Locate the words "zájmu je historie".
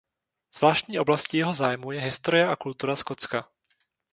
1.53-2.47